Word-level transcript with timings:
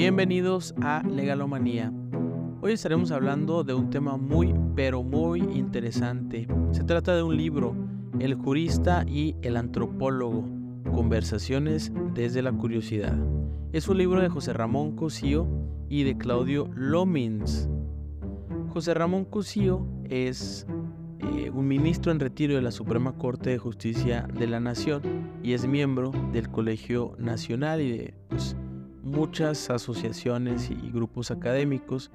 Bienvenidos 0.00 0.74
a 0.80 1.02
Legalomanía. 1.02 1.92
Hoy 2.62 2.72
estaremos 2.72 3.10
hablando 3.10 3.64
de 3.64 3.74
un 3.74 3.90
tema 3.90 4.16
muy, 4.16 4.54
pero 4.74 5.02
muy 5.02 5.40
interesante. 5.40 6.48
Se 6.70 6.84
trata 6.84 7.14
de 7.14 7.22
un 7.22 7.36
libro, 7.36 7.76
El 8.18 8.34
jurista 8.34 9.04
y 9.06 9.36
el 9.42 9.58
antropólogo, 9.58 10.48
Conversaciones 10.90 11.92
desde 12.14 12.40
la 12.40 12.50
curiosidad. 12.50 13.14
Es 13.74 13.88
un 13.88 13.98
libro 13.98 14.22
de 14.22 14.30
José 14.30 14.54
Ramón 14.54 14.96
Cosío 14.96 15.46
y 15.90 16.04
de 16.04 16.16
Claudio 16.16 16.70
Lomins. 16.74 17.68
José 18.70 18.94
Ramón 18.94 19.26
Cosío 19.26 19.86
es 20.08 20.66
eh, 21.18 21.50
un 21.50 21.68
ministro 21.68 22.10
en 22.10 22.20
retiro 22.20 22.54
de 22.54 22.62
la 22.62 22.70
Suprema 22.70 23.18
Corte 23.18 23.50
de 23.50 23.58
Justicia 23.58 24.26
de 24.32 24.46
la 24.46 24.60
Nación 24.60 25.02
y 25.42 25.52
es 25.52 25.66
miembro 25.66 26.10
del 26.32 26.48
Colegio 26.48 27.14
Nacional 27.18 27.82
y 27.82 27.90
de 27.90 28.14
pues, 28.30 28.56
muchas 29.02 29.70
asociaciones 29.70 30.70
y 30.70 30.90
grupos 30.90 31.30
académicos. 31.30 32.10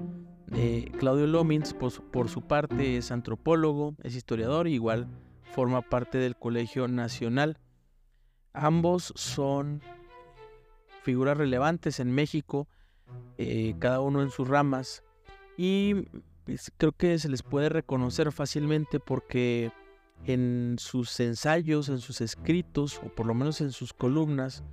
Eh, 0.53 0.91
Claudio 0.99 1.27
Lomins, 1.27 1.73
por, 1.73 2.29
su 2.29 2.41
parte, 2.41 2.97
es 2.97 3.11
antropólogo, 3.11 3.95
es 4.03 4.15
historiador, 4.15 4.67
igual 4.67 5.07
forma 5.53 5.81
parte 5.81 6.17
del 6.17 6.35
Colegio 6.35 6.87
Nacional. 6.87 7.59
Ambos 8.53 9.13
son 9.15 9.81
figuras 11.03 11.37
relevantes 11.37 11.99
en 11.99 12.11
México, 12.11 12.67
eh, 13.37 13.75
cada 13.79 14.01
uno 14.01 14.21
en 14.21 14.29
sus 14.29 14.47
ramas, 14.47 15.03
y 15.57 15.93
pues, 16.45 16.71
creo 16.77 16.91
que 16.91 17.17
se 17.19 17.29
les 17.29 17.43
puede 17.43 17.69
reconocer 17.69 18.31
fácilmente 18.31 18.99
porque 18.99 19.71
en 20.25 20.75
sus 20.79 21.19
ensayos, 21.19 21.89
en 21.89 21.99
sus 21.99 22.21
escritos, 22.21 22.99
o 23.03 23.09
por 23.09 23.25
lo 23.25 23.33
menos 23.33 23.61
en 23.61 23.71
sus 23.71 23.93
columnas, 23.93 24.63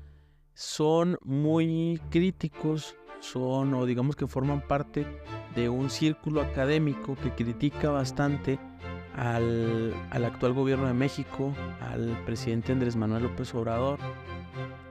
son 0.54 1.18
muy 1.24 2.00
críticos, 2.10 2.96
son 3.20 3.74
o 3.74 3.86
digamos 3.86 4.16
que 4.16 4.26
forman 4.26 4.60
parte 4.66 5.06
de 5.54 5.68
un 5.68 5.90
círculo 5.90 6.40
académico 6.40 7.16
que 7.16 7.30
critica 7.30 7.90
bastante 7.90 8.58
al, 9.16 9.94
actual 10.10 10.52
gobierno 10.52 10.86
de 10.86 10.94
México, 10.94 11.52
al 11.80 12.16
presidente 12.24 12.72
Andrés 12.72 12.96
Manuel 12.96 13.24
López 13.24 13.54
Obrador, 13.54 13.98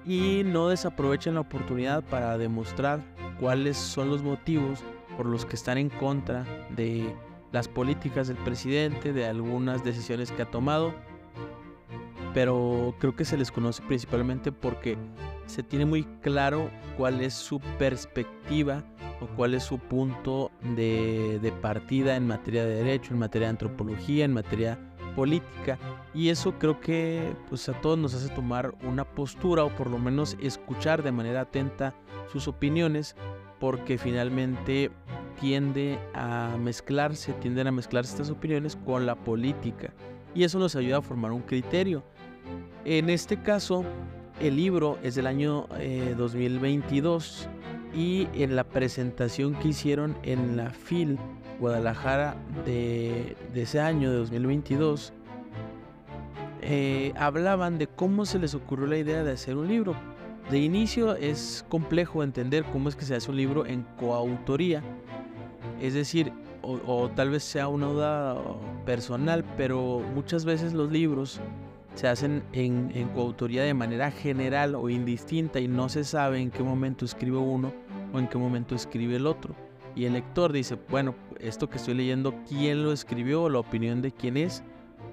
y 0.05 0.43
no 0.45 0.69
desaprovechan 0.69 1.35
la 1.35 1.41
oportunidad 1.41 2.03
para 2.03 2.37
demostrar 2.37 3.01
cuáles 3.39 3.77
son 3.77 4.09
los 4.09 4.23
motivos 4.23 4.83
por 5.17 5.25
los 5.25 5.45
que 5.45 5.55
están 5.55 5.77
en 5.77 5.89
contra 5.89 6.45
de 6.69 7.15
las 7.51 7.67
políticas 7.67 8.27
del 8.27 8.37
presidente, 8.37 9.13
de 9.13 9.25
algunas 9.25 9.83
decisiones 9.83 10.31
que 10.31 10.43
ha 10.43 10.49
tomado, 10.49 10.93
pero 12.33 12.95
creo 12.99 13.15
que 13.15 13.25
se 13.25 13.37
les 13.37 13.51
conoce 13.51 13.81
principalmente 13.83 14.51
porque 14.51 14.97
se 15.45 15.63
tiene 15.63 15.85
muy 15.85 16.03
claro 16.21 16.69
cuál 16.97 17.21
es 17.21 17.33
su 17.33 17.59
perspectiva 17.77 18.83
o 19.19 19.27
cuál 19.35 19.53
es 19.53 19.63
su 19.63 19.79
punto 19.79 20.51
de, 20.75 21.53
partida 21.61 22.15
en 22.15 22.27
materia 22.27 22.65
de 22.65 22.75
derecho, 22.75 23.13
en 23.13 23.19
materia 23.19 23.47
de 23.47 23.51
antropología, 23.51 24.25
en 24.25 24.33
materia 24.33 24.79
política. 25.15 25.77
Y 26.13 26.29
eso 26.29 26.57
creo 26.57 26.79
que 26.79 27.33
pues, 27.49 27.67
a 27.69 27.73
todos 27.81 27.97
nos 27.97 28.13
hace 28.13 28.29
tomar 28.29 28.73
una 28.83 29.03
postura 29.03 29.63
o 29.63 29.69
por 29.69 29.89
lo 29.89 29.99
menos 29.99 30.37
escuchar 30.41 31.03
de 31.03 31.11
manera 31.11 31.41
atenta 31.41 31.93
sus 32.31 32.47
opiniones 32.47 33.15
porque 33.59 33.97
finalmente 33.97 34.89
tiende 35.39 35.99
a 36.13 36.55
mezclarse, 36.59 37.33
tienden 37.33 37.67
a 37.67 37.71
mezclarse 37.71 38.13
estas 38.13 38.29
opiniones 38.29 38.75
con 38.75 39.05
la 39.05 39.15
política 39.15 39.93
y 40.33 40.43
eso 40.43 40.59
nos 40.59 40.75
ayuda 40.75 40.97
a 40.97 41.01
formar 41.01 41.31
un 41.31 41.41
criterio. 41.41 42.03
En 42.83 43.11
este 43.11 43.37
caso, 43.37 43.85
el 44.39 44.55
libro 44.55 44.97
es 45.03 45.13
del 45.13 45.27
año 45.27 45.67
2022 46.17 47.47
eh, 47.93 47.97
y 47.97 48.27
en 48.33 48.55
la 48.55 48.63
presentación 48.63 49.53
que 49.53 49.67
hicieron 49.67 50.17
en 50.23 50.57
la 50.57 50.71
FIL 50.71 51.19
Guadalajara 51.59 52.35
de, 52.65 53.35
ese 53.53 53.79
año, 53.79 54.09
de 54.09 54.17
2022, 54.17 55.13
eh, 56.63 57.13
hablaban 57.17 57.77
de 57.77 57.85
cómo 57.85 58.25
se 58.25 58.39
les 58.39 58.55
ocurrió 58.55 58.87
la 58.87 58.97
idea 58.97 59.23
de 59.23 59.31
hacer 59.31 59.57
un 59.57 59.67
libro. 59.67 59.95
De 60.49 60.57
inicio 60.57 61.15
es 61.15 61.63
complejo 61.69 62.23
entender 62.23 62.63
cómo 62.73 62.89
es 62.89 62.95
que 62.95 63.05
se 63.05 63.13
hace 63.13 63.29
un 63.29 63.37
libro 63.37 63.67
en 63.67 63.83
coautoría, 63.99 64.81
es 65.79 65.93
decir, 65.93 66.33
o, 66.63 66.79
o 66.87 67.09
tal 67.09 67.29
vez 67.29 67.43
sea 67.43 67.67
una 67.67 67.85
duda 67.85 68.41
personal, 68.85 69.45
pero 69.55 70.01
muchas 70.15 70.45
veces 70.45 70.73
los 70.73 70.91
libros 70.91 71.39
se 71.95 72.07
hacen 72.07 72.43
en, 72.53 73.09
coautoría 73.09 73.63
de 73.63 73.73
manera 73.73 74.11
general 74.11 74.75
o 74.75 74.89
indistinta 74.89 75.59
y 75.59 75.67
no 75.67 75.89
se 75.89 76.03
sabe 76.03 76.39
en 76.39 76.51
qué 76.51 76.63
momento 76.63 77.05
escribe 77.05 77.37
uno 77.37 77.73
o 78.13 78.19
en 78.19 78.27
qué 78.27 78.37
momento 78.37 78.75
escribe 78.75 79.17
el 79.17 79.27
otro. 79.27 79.55
Y 79.95 80.05
el 80.05 80.13
lector 80.13 80.53
dice, 80.53 80.77
bueno, 80.89 81.15
esto 81.39 81.69
que 81.69 81.77
estoy 81.77 81.95
leyendo, 81.95 82.33
¿quién 82.47 82.83
lo 82.83 82.93
escribió? 82.93 83.49
¿La 83.49 83.59
opinión 83.59 84.01
de 84.01 84.11
quién 84.11 84.37
es? 84.37 84.63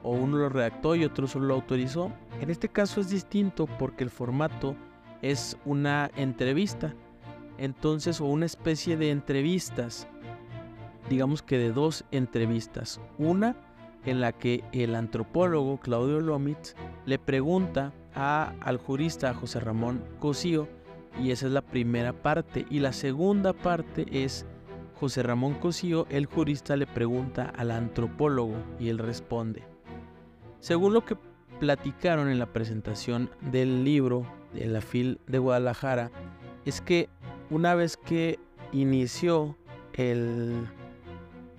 ¿O 0.05 0.13
uno 0.13 0.39
lo 0.39 0.49
redactó 0.49 0.95
y 0.95 1.05
otro 1.05 1.27
solo 1.27 1.47
lo 1.47 1.55
autorizó? 1.55 2.13
En 2.41 2.51
este 2.51 2.69
caso 2.69 3.01
es 3.01 3.11
distinto 3.11 3.67
porque 3.67 4.05
el 4.05 4.11
formato 4.11 4.77
es 5.21 5.57
una 5.65 6.11
entrevista. 6.17 6.95
Entonces, 7.59 8.21
o 8.21 8.27
una 8.27 8.47
especie 8.47 8.97
de 8.97 9.11
entrevistas. 9.11 10.07
Digamos 11.11 11.43
que 11.43 11.59
de 11.59 11.73
dos 11.73 12.05
entrevistas. 12.13 13.01
Una 13.19 13.57
en 14.11 14.21
la 14.21 14.33
que 14.33 14.65
el 14.73 14.95
antropólogo 14.95 15.79
Claudio 15.79 16.21
Lomitz 16.21 16.75
le 17.07 17.19
pregunta 17.19 17.93
a, 18.15 18.55
al 18.61 18.79
jurista 18.79 19.35
José 19.35 19.61
Ramón 19.61 20.03
Cosío, 20.19 20.69
y 21.21 21.31
esa 21.31 21.47
es 21.47 21.53
la 21.53 21.63
primera 21.63 22.13
parte. 22.13 22.67
Y 22.71 22.81
la 22.81 22.93
segunda 22.93 23.53
parte 23.53 24.07
es 24.11 24.47
José 24.95 25.23
Ramón 25.23 25.55
Cosío, 25.55 26.07
el 26.11 26.27
jurista, 26.27 26.77
le 26.77 26.87
pregunta 26.87 27.53
al 27.57 27.71
antropólogo 27.71 28.55
y 28.79 28.89
él 28.89 28.99
responde. 28.99 29.63
Según 30.61 30.95
lo 30.95 31.05
que 31.05 31.17
platicaron 31.61 32.29
en 32.29 32.39
la 32.39 32.53
presentación 32.53 33.31
del 33.41 33.85
libro 33.85 34.27
de 34.55 34.67
la 34.67 34.81
FIL 34.81 35.21
de 35.27 35.39
Guadalajara, 35.39 36.11
es 36.65 36.81
que 36.81 37.09
una 37.51 37.75
vez 37.75 37.97
que 37.97 38.39
inició 38.73 39.57
el 39.95 40.67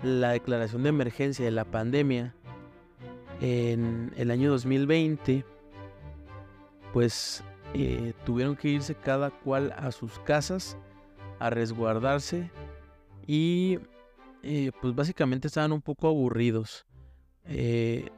la 0.03 0.31
declaración 0.31 0.83
de 0.83 0.89
emergencia 0.89 1.43
de 1.43 1.51
la 1.51 1.65
pandemia 1.65 2.33
en 3.41 4.13
el 4.17 4.31
año 4.31 4.51
2020, 4.51 5.45
pues 6.93 7.43
eh, 7.73 8.13
tuvieron 8.25 8.55
que 8.55 8.69
irse 8.69 8.95
cada 8.95 9.29
cual 9.29 9.73
a 9.77 9.91
sus 9.91 10.19
casas 10.19 10.77
a 11.39 11.49
resguardarse 11.49 12.51
y 13.25 13.79
eh, 14.43 14.71
pues 14.81 14.95
básicamente 14.95 15.47
estaban 15.47 15.71
un 15.71 15.81
poco 15.81 16.07
aburridos. 16.07 16.85
Eh, 17.45 18.09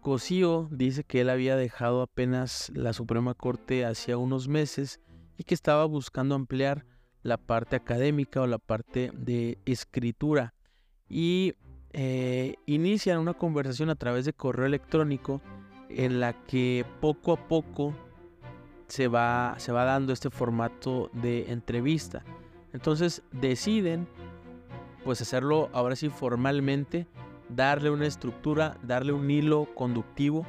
Cosío 0.00 0.68
dice 0.70 1.04
que 1.04 1.22
él 1.22 1.30
había 1.30 1.56
dejado 1.56 2.02
apenas 2.02 2.70
la 2.74 2.92
Suprema 2.92 3.34
Corte 3.34 3.84
hacía 3.84 4.18
unos 4.18 4.46
meses 4.46 5.00
y 5.36 5.44
que 5.44 5.54
estaba 5.54 5.84
buscando 5.84 6.34
ampliar 6.34 6.86
la 7.22 7.38
parte 7.38 7.74
académica 7.74 8.40
o 8.40 8.46
la 8.46 8.58
parte 8.58 9.10
de 9.12 9.58
escritura 9.64 10.54
y 11.08 11.54
eh, 11.98 12.56
inician 12.66 13.18
una 13.18 13.32
conversación 13.32 13.88
a 13.88 13.94
través 13.94 14.26
de 14.26 14.34
correo 14.34 14.66
electrónico 14.66 15.40
en 15.88 16.20
la 16.20 16.34
que 16.44 16.84
poco 17.00 17.32
a 17.32 17.48
poco 17.48 17.94
se 18.86 19.08
va, 19.08 19.54
se 19.56 19.72
va 19.72 19.84
dando 19.84 20.12
este 20.12 20.28
formato 20.28 21.08
de 21.14 21.50
entrevista. 21.50 22.22
Entonces 22.74 23.22
deciden 23.32 24.06
pues 25.04 25.22
hacerlo 25.22 25.70
ahora 25.72 25.96
sí 25.96 26.10
formalmente, 26.10 27.06
darle 27.48 27.88
una 27.88 28.06
estructura, 28.06 28.76
darle 28.82 29.12
un 29.12 29.30
hilo 29.30 29.66
conductivo 29.74 30.44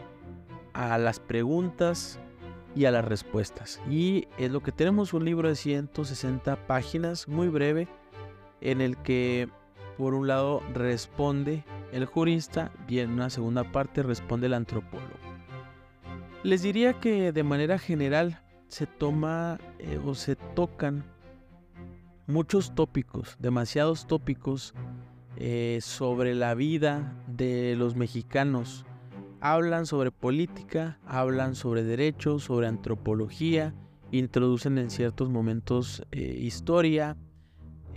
a 0.74 0.98
las 0.98 1.22
preguntas 1.22 2.20
y 2.76 2.84
a 2.84 2.92
las 2.92 3.06
respuestas. 3.06 3.80
Y 3.90 4.28
es 4.38 4.52
lo 4.52 4.62
que 4.62 4.74
tenemos 4.74 5.14
un 5.14 5.24
libro 5.24 5.48
de 5.48 5.56
160 5.56 6.68
páginas, 6.68 7.30
muy 7.30 7.48
breve, 7.48 7.88
en 8.60 8.82
el 8.82 8.98
que 8.98 9.48
por 9.98 10.14
un 10.14 10.28
lado 10.28 10.62
responde 10.74 11.64
el 11.92 12.06
jurista 12.06 12.72
y 12.88 13.00
en 13.00 13.12
una 13.12 13.30
segunda 13.30 13.72
parte 13.72 14.04
responde 14.04 14.48
el 14.48 14.54
antropólogo. 14.54 15.16
Les 16.44 16.62
diría 16.62 16.94
que 17.00 17.32
de 17.32 17.44
manera 17.44 17.80
general 17.80 18.42
se 18.68 18.86
toma 18.86 19.60
eh, 19.80 20.00
o 20.06 20.14
se 20.14 20.36
tocan 20.36 21.04
muchos 22.28 22.76
tópicos, 22.76 23.38
demasiados 23.40 24.06
tópicos 24.06 24.74
eh, 25.38 25.80
sobre 25.82 26.36
la 26.36 26.54
vida 26.54 27.16
de 27.28 27.76
los 27.76 27.96
mexicanos. 27.96 28.86
Hablan 29.40 29.86
sobre 29.86 30.12
política, 30.12 31.00
hablan 31.06 31.56
sobre 31.56 31.84
derechos, 31.84 32.44
sobre 32.44 32.68
antropología, 32.68 33.74
introducen 34.12 34.78
en 34.78 34.90
ciertos 34.90 35.30
momentos 35.30 36.04
eh, 36.12 36.38
historia, 36.40 37.18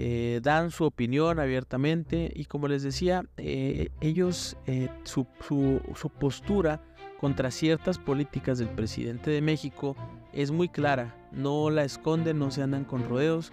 eh, 0.02 0.41
dan 0.43 0.70
su 0.70 0.85
opinión 0.85 1.38
abiertamente 1.38 2.32
y 2.35 2.47
como 2.47 2.69
les 2.69 2.82
decía, 2.82 3.23
eh, 3.37 3.91
ellos, 4.00 4.56
eh, 4.64 4.88
su, 5.05 5.26
postura 6.19 6.81
contra 7.19 7.50
ciertas 7.50 7.99
políticas 7.99 8.56
del 8.56 8.70
presidente 8.70 9.31
de 9.31 9.43
México 9.43 9.97
es 10.32 10.52
muy 10.52 10.70
clara, 10.70 11.14
no 11.32 11.69
la 11.69 11.85
esconden, 11.85 12.38
no 12.38 12.50
se 12.50 12.62
andan 12.62 12.87
con 12.87 13.06
rodeos 13.06 13.52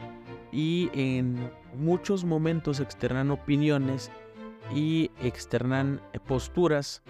y 0.53 0.89
en 0.94 1.51
muchos 1.75 2.23
momentos 2.23 2.79
externan 2.79 3.29
opiniones 3.29 4.09
y 4.73 5.11
externan 5.21 5.99
posturas 6.27 7.03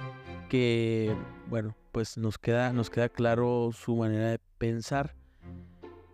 que, 0.50 1.16
bueno, 1.48 1.76
pues 1.92 2.18
nos 2.18 2.40
queda, 2.40 2.74
nos 2.74 2.90
queda 2.90 3.08
claro 3.08 3.70
su 3.72 3.96
manera 3.98 4.32
de 4.32 4.40
pensar. 4.58 5.14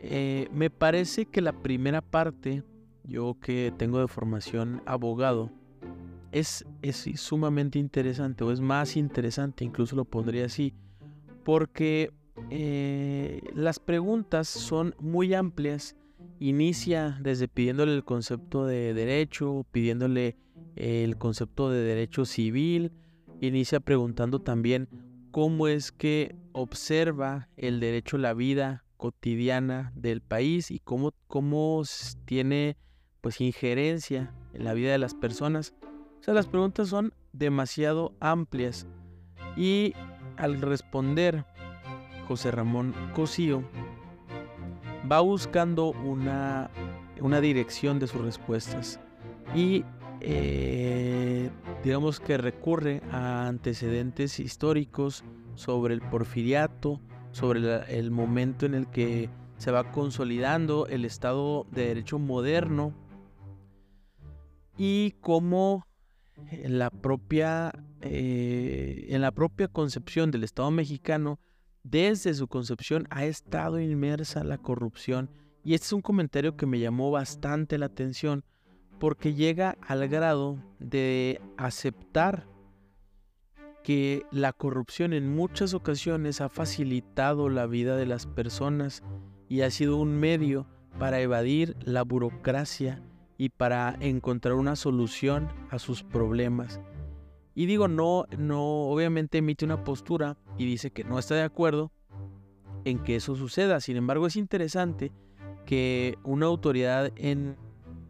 Me 0.01 0.69
parece 0.69 1.25
que 1.25 1.39
la 1.39 1.53
primera 1.53 2.01
parte, 2.01 2.63
yo 3.03 3.37
que 3.39 3.73
tengo 3.77 3.99
de 3.99 4.07
formación 4.07 4.81
abogado, 4.85 5.51
es, 6.31 6.65
es 6.81 7.07
sumamente 7.15 7.77
interesante 7.79 8.43
o 8.43 8.51
es 8.51 8.59
más 8.59 8.97
interesante, 8.97 9.63
incluso 9.63 9.95
lo 9.95 10.05
pondría 10.05 10.45
así, 10.45 10.73
porque 11.43 12.11
eh, 12.49 13.41
las 13.53 13.79
preguntas 13.79 14.47
son 14.47 14.95
muy 14.99 15.33
amplias. 15.33 15.95
Inicia 16.39 17.17
desde 17.21 17.47
pidiéndole 17.47 17.93
el 17.93 18.03
concepto 18.03 18.65
de 18.65 18.93
derecho, 18.93 19.65
pidiéndole 19.71 20.35
el 20.75 21.17
concepto 21.17 21.69
de 21.69 21.81
derecho 21.81 22.25
civil, 22.25 22.91
inicia 23.39 23.79
preguntando 23.79 24.41
también 24.41 24.89
cómo 25.31 25.67
es 25.67 25.91
que 25.91 26.35
observa 26.51 27.49
el 27.57 27.79
derecho 27.79 28.17
a 28.17 28.21
la 28.21 28.33
vida 28.33 28.85
cotidiana 28.97 29.91
del 29.95 30.21
país 30.21 30.71
y 30.71 30.79
cómo, 30.79 31.13
cómo 31.27 31.83
tiene 32.25 32.77
pues 33.23 33.39
injerencia 33.39 34.33
en 34.53 34.65
la 34.65 34.73
vida 34.73 34.91
de 34.91 34.97
las 34.97 35.13
personas. 35.13 35.73
O 36.19 36.23
sea, 36.23 36.33
las 36.33 36.45
preguntas 36.45 36.89
son 36.89 37.13
demasiado 37.31 38.13
amplias 38.19 38.85
y 39.55 39.93
al 40.35 40.61
responder 40.61 41.45
José 42.27 42.51
Ramón 42.51 42.93
Cosío 43.15 43.63
va 45.09 45.21
buscando 45.21 45.91
una, 45.91 46.69
una 47.21 47.39
dirección 47.39 47.97
de 47.97 48.07
sus 48.07 48.21
respuestas 48.21 48.99
y 49.55 49.85
eh, 50.19 51.49
digamos 51.81 52.19
que 52.19 52.37
recurre 52.37 53.01
a 53.09 53.47
antecedentes 53.47 54.37
históricos 54.41 55.23
sobre 55.55 55.93
el 55.93 56.01
porfiriato, 56.01 56.99
sobre 57.31 57.61
el 57.97 58.11
momento 58.11 58.65
en 58.65 58.73
el 58.73 58.87
que 58.87 59.29
se 59.57 59.71
va 59.71 59.93
consolidando 59.93 60.87
el 60.87 61.05
Estado 61.05 61.65
de 61.71 61.87
Derecho 61.87 62.19
moderno 62.19 62.93
y 64.77 65.11
cómo 65.21 65.85
en 66.49 66.79
la 66.79 66.89
propia, 66.89 67.71
eh, 68.01 69.07
en 69.09 69.21
la 69.21 69.31
propia 69.31 69.67
concepción 69.67 70.31
del 70.31 70.43
Estado 70.43 70.71
mexicano, 70.71 71.39
desde 71.83 72.33
su 72.33 72.47
concepción 72.47 73.07
ha 73.09 73.25
estado 73.25 73.79
inmersa 73.79 74.43
la 74.43 74.57
corrupción. 74.57 75.29
Y 75.63 75.73
este 75.73 75.87
es 75.87 75.93
un 75.93 76.01
comentario 76.01 76.55
que 76.55 76.65
me 76.65 76.79
llamó 76.79 77.11
bastante 77.11 77.77
la 77.77 77.87
atención 77.87 78.43
porque 78.99 79.33
llega 79.33 79.77
al 79.81 80.07
grado 80.07 80.57
de 80.79 81.41
aceptar 81.57 82.47
que 83.83 84.25
la 84.31 84.53
corrupción 84.53 85.11
en 85.11 85.29
muchas 85.29 85.73
ocasiones 85.73 86.39
ha 86.39 86.47
facilitado 86.47 87.49
la 87.49 87.67
vida 87.67 87.97
de 87.97 88.05
las 88.05 88.25
personas 88.25 89.03
y 89.49 89.61
ha 89.61 89.71
sido 89.71 89.97
un 89.97 90.17
medio 90.17 90.67
para 90.99 91.19
evadir 91.19 91.75
la 91.83 92.03
burocracia 92.03 93.01
y 93.37 93.49
para 93.49 93.95
encontrar 93.99 94.55
una 94.55 94.75
solución 94.75 95.49
a 95.69 95.79
sus 95.79 96.03
problemas. 96.03 96.79
Y 97.55 97.65
digo, 97.65 97.87
no, 97.87 98.25
no, 98.37 98.87
obviamente 98.89 99.39
emite 99.39 99.65
una 99.65 99.83
postura 99.83 100.37
y 100.57 100.65
dice 100.65 100.91
que 100.91 101.03
no 101.03 101.19
está 101.19 101.35
de 101.35 101.43
acuerdo 101.43 101.91
en 102.85 102.99
que 102.99 103.15
eso 103.15 103.35
suceda. 103.35 103.79
Sin 103.79 103.97
embargo, 103.97 104.27
es 104.27 104.35
interesante 104.35 105.11
que 105.65 106.17
una 106.23 106.47
autoridad 106.47 107.11
en 107.15 107.57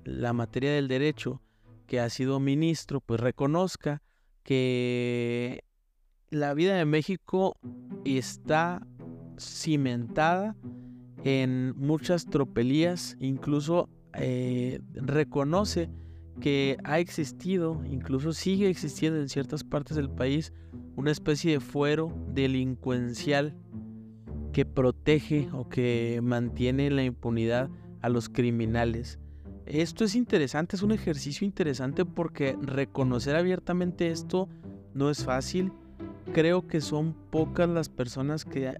la 0.06 0.34
materia 0.34 0.74
del 0.74 0.88
derecho 0.88 1.42
que 1.88 2.00
ha 2.00 2.10
sido 2.10 2.40
ministro, 2.40 3.02
pues 3.02 3.20
reconozca 3.20 4.02
que 4.44 5.64
la 6.30 6.54
vida 6.54 6.75
de 6.75 6.86
México 6.86 7.58
está 8.06 8.86
cimentada 9.38 10.56
en 11.24 11.74
muchas 11.78 12.25
tropelías, 12.25 13.16
incluso 13.20 13.90
eh, 14.15 14.80
reconoce 14.94 15.89
que 16.39 16.77
ha 16.83 17.00
existido, 17.00 17.81
incluso 17.86 18.33
sigue 18.33 18.69
existiendo 18.69 19.19
en 19.19 19.30
ciertas 19.30 19.63
partes 19.63 19.95
del 19.95 20.10
país, 20.10 20.54
una 20.95 21.12
especie 21.12 21.54
de 21.54 21.60
fuero 21.60 22.13
delincuencial 22.33 23.56
que 24.51 24.65
protege 24.65 25.50
o 25.51 25.68
que 25.68 26.19
mantiene 26.24 26.89
la 26.92 27.04
impunidad 27.04 27.69
a 28.01 28.10
los 28.10 28.30
criminales. 28.30 29.19
Esto 29.65 30.04
es 30.04 30.15
interesante, 30.15 30.75
es 30.75 30.83
un 30.83 30.92
ejercicio 30.92 31.45
interesante 31.45 32.06
porque 32.06 32.57
reconocer 32.62 33.36
abiertamente 33.36 34.10
esto 34.12 34.50
no 34.94 35.10
es 35.10 35.24
fácil. 35.24 35.71
Creo 36.33 36.68
que 36.68 36.81
son 36.81 37.13
pocas 37.31 37.69
las 37.69 37.89
personas 37.89 38.45
que 38.45 38.75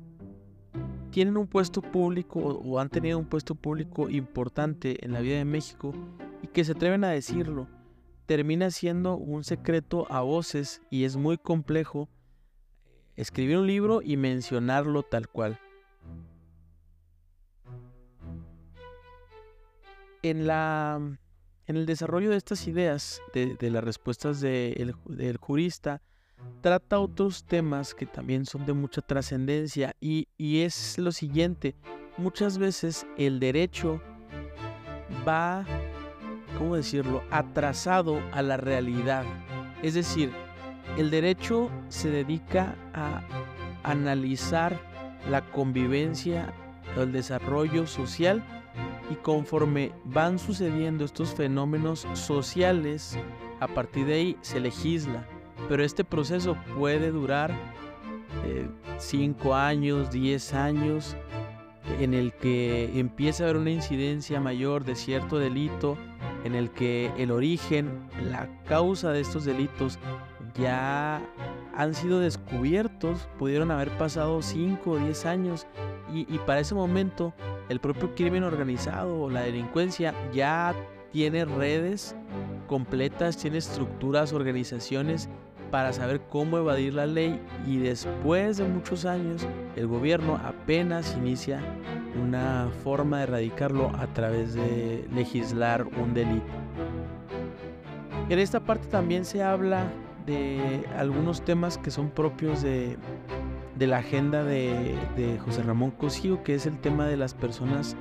tienen 1.14 1.38
un 1.38 1.48
puesto 1.48 1.82
público 1.82 2.40
o 2.40 2.80
han 2.80 2.90
tenido 2.90 3.20
un 3.20 3.26
puesto 3.26 3.54
público 3.54 4.10
importante 4.10 5.06
en 5.06 5.14
la 5.14 5.22
vida 5.22 5.38
de 5.38 5.46
México 5.46 5.94
y 6.42 6.48
que 6.48 6.66
se 6.66 6.72
atreven 6.72 7.04
a 7.04 7.10
decirlo. 7.10 7.68
Termina 8.26 8.72
siendo 8.72 9.16
un 9.16 9.44
secreto 9.44 10.12
a 10.12 10.22
voces 10.22 10.82
y 10.90 11.04
es 11.04 11.16
muy 11.16 11.38
complejo 11.38 12.10
escribir 13.16 13.60
un 13.60 13.68
libro 13.68 14.02
y 14.02 14.18
mencionarlo 14.18 15.04
tal 15.04 15.30
cual. 15.30 15.60
en, 20.24 20.48
la, 20.48 21.00
en 21.68 21.78
el 21.78 21.86
desarrollo 21.86 22.32
de 22.32 22.38
estas 22.38 22.68
ideas, 22.68 23.22
de, 23.34 23.70
las 23.70 23.84
respuestas 23.84 24.42
del 24.42 25.38
jurista, 25.40 26.02
trata 26.62 27.00
otros 27.00 27.44
temas 27.44 27.94
que 27.94 28.06
también 28.06 28.46
son 28.46 28.66
de 28.66 28.74
mucha 28.74 29.02
trascendencia 29.02 29.96
y, 30.00 30.28
es 30.40 30.98
lo 30.98 31.12
siguiente, 31.12 31.76
muchas 32.18 32.58
veces 32.58 33.06
el 33.18 33.40
derecho 33.40 34.02
va, 35.28 35.66
¿cómo 36.58 36.76
decirlo?, 36.76 37.22
atrasado 37.32 38.22
a 38.32 38.42
la 38.42 38.58
realidad. 38.58 39.26
Es 39.82 39.94
decir, 39.94 40.32
el 40.98 41.12
derecho 41.12 41.70
se 41.90 42.10
dedica 42.10 42.76
a 42.94 43.22
analizar 43.84 44.80
la 45.30 45.42
convivencia, 45.52 46.54
el 46.98 47.12
desarrollo 47.12 47.88
social 47.88 48.44
y 49.10 49.16
conforme 49.16 49.92
van 50.06 50.40
sucediendo 50.40 51.04
estos 51.04 51.34
fenómenos 51.34 52.08
sociales, 52.14 53.18
a 53.60 53.68
partir 53.68 54.06
de 54.06 54.14
ahí 54.14 54.38
se 54.42 54.60
legisla. 54.60 55.28
Pero 55.70 55.84
este 55.84 56.04
proceso 56.04 56.58
puede 56.78 57.12
durar 57.12 57.54
5 58.98 59.50
eh, 59.50 59.54
años, 59.54 60.12
10 60.12 60.54
años, 60.54 61.16
en 62.00 62.14
el 62.14 62.34
que 62.34 62.98
empieza 63.00 63.44
a 63.44 63.48
haber 63.48 63.62
una 63.62 63.72
incidencia 63.72 64.40
mayor 64.40 64.84
de 64.84 64.96
cierto 64.96 65.38
delito, 65.38 65.98
en 66.44 66.56
el 66.56 66.72
que 66.72 67.12
el 67.18 67.32
origen, 67.32 68.10
la 68.30 68.50
causa 68.66 69.12
de 69.12 69.22
estos 69.22 69.46
delitos 69.46 69.98
ya 70.56 71.22
han 71.76 71.94
sido 71.94 72.20
descubiertos, 72.20 73.28
pudieron 73.40 73.72
haber 73.72 73.90
pasado 73.98 74.42
5 74.42 74.92
o 74.92 74.98
10 74.98 75.26
años 75.26 75.68
y, 76.14 76.22
y 76.34 76.40
para 76.40 76.60
ese 76.60 76.76
momento 76.76 77.34
el 77.70 77.80
propio 77.80 78.14
crimen 78.14 78.44
organizado 78.44 79.22
o 79.22 79.30
la 79.30 79.42
delincuencia 79.42 80.14
ya 80.34 80.76
tiene 81.12 81.46
redes 81.46 82.16
completas, 82.68 83.38
tiene 83.38 83.58
estructuras, 83.58 84.34
organizaciones 84.34 85.30
para 85.74 85.92
saber 85.92 86.22
cómo 86.30 86.60
evadir 86.60 86.94
la 86.94 87.08
ley 87.08 87.42
y 87.66 87.78
después 87.78 88.58
de 88.58 88.64
muchos 88.64 89.06
años 89.06 89.48
el 89.76 89.88
gobierno 89.88 90.40
apenas 90.46 91.16
inicia 91.18 91.62
una 92.24 92.70
forma 92.84 93.18
de 93.18 93.24
erradicarlo 93.24 93.92
a 93.98 94.06
través 94.14 94.54
de 94.54 95.08
legislar 95.16 95.88
un 96.00 96.14
delito. 96.14 96.46
En 98.30 98.38
esta 98.38 98.60
parte 98.60 98.88
también 98.88 99.26
se 99.26 99.42
habla 99.42 99.92
de 100.28 100.86
algunos 100.96 101.44
temas 101.44 101.80
que 101.80 101.90
son 101.90 102.12
propios 102.12 102.62
de 102.62 102.98
la 103.80 103.98
agenda 103.98 104.44
de, 104.44 104.96
José 105.44 105.64
Ramón 105.64 105.90
Cosío, 105.90 106.44
que 106.44 106.54
es 106.54 106.68
el 106.68 106.78
tema 106.78 107.08
de 107.08 107.18
las 107.18 107.34
personas 107.34 107.96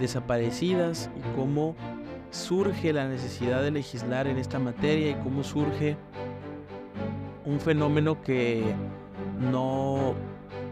desaparecidas 0.00 1.10
y 1.14 1.36
cómo 1.36 1.76
surge 2.30 2.94
la 2.94 3.06
necesidad 3.06 3.62
de 3.62 3.70
legislar 3.70 4.26
en 4.26 4.38
esta 4.38 4.58
materia 4.58 5.10
y 5.10 5.14
cómo 5.16 5.44
surge 5.44 5.98
un 7.44 7.60
fenómeno 7.60 8.22
que 8.22 8.62
no, 9.40 10.14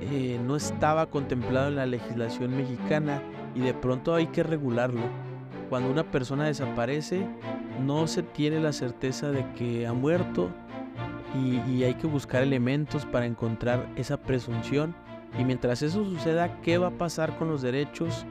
eh, 0.00 0.38
no 0.44 0.56
estaba 0.56 1.06
contemplado 1.06 1.68
en 1.68 1.76
la 1.76 1.86
legislación 1.86 2.56
mexicana 2.56 3.22
y 3.54 3.60
de 3.60 3.74
pronto 3.74 4.14
hay 4.14 4.28
que 4.28 4.42
regularlo. 4.42 5.02
Cuando 5.68 5.90
una 5.90 6.10
persona 6.10 6.44
desaparece, 6.44 7.26
no 7.84 8.06
se 8.06 8.22
tiene 8.22 8.60
la 8.60 8.72
certeza 8.72 9.30
de 9.30 9.44
que 9.52 9.86
ha 9.86 9.92
muerto 9.92 10.50
y, 11.34 11.84
hay 11.84 11.94
que 11.94 12.06
buscar 12.06 12.42
elementos 12.42 13.06
para 13.06 13.26
encontrar 13.26 13.88
esa 13.96 14.16
presunción. 14.16 14.94
Y 15.38 15.44
mientras 15.44 15.82
eso 15.82 16.04
suceda, 16.04 16.60
¿qué 16.60 16.78
va 16.78 16.88
a 16.88 16.98
pasar 16.98 17.36
con 17.38 17.48
los 17.48 17.62
derechos 17.62 18.26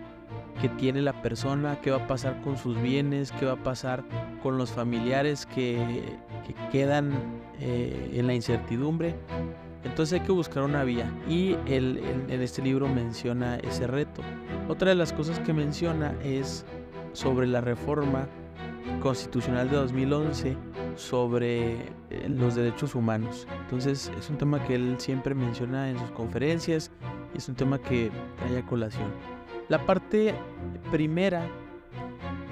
que 0.61 0.67
tiene 0.69 1.01
la 1.01 1.21
persona, 1.21 1.79
qué 1.81 1.91
va 1.91 1.97
a 1.97 2.07
pasar 2.07 2.41
con 2.41 2.57
sus 2.57 2.79
bienes, 2.81 3.31
qué 3.31 3.45
va 3.45 3.53
a 3.53 3.63
pasar 3.63 4.03
con 4.43 4.57
los 4.57 4.71
familiares 4.71 5.45
que, 5.45 6.17
quedan 6.71 7.11
eh, 7.59 8.11
en 8.13 8.27
la 8.27 8.33
incertidumbre. 8.33 9.15
Entonces 9.83 10.19
hay 10.19 10.25
que 10.25 10.31
buscar 10.31 10.63
una 10.63 10.83
vía 10.83 11.09
y 11.27 11.55
él, 11.65 12.01
en 12.29 12.41
este 12.41 12.61
libro 12.61 12.87
menciona 12.87 13.55
ese 13.57 13.87
reto. 13.87 14.21
Otra 14.67 14.89
de 14.89 14.95
las 14.95 15.13
cosas 15.13 15.39
que 15.39 15.53
menciona 15.53 16.13
es 16.21 16.65
sobre 17.13 17.47
la 17.47 17.61
reforma 17.61 18.27
constitucional 19.01 19.69
de 19.69 19.77
2011 19.77 20.57
sobre 20.95 21.75
eh, 22.09 22.27
los 22.27 22.55
derechos 22.55 22.93
humanos. 22.93 23.47
Entonces 23.61 24.11
es 24.17 24.29
un 24.29 24.37
tema 24.37 24.63
que 24.65 24.75
él 24.75 24.95
siempre 24.99 25.33
menciona 25.33 25.89
en 25.89 25.97
sus 25.97 26.11
conferencias 26.11 26.91
y 27.33 27.37
es 27.37 27.47
un 27.47 27.55
tema 27.55 27.79
que 27.79 28.11
trae 28.37 28.57
a 28.57 28.65
colación. 28.65 29.09
La 29.69 29.85
parte 29.85 30.33
primera 30.91 31.47